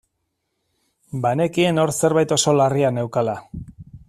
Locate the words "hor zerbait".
1.83-2.35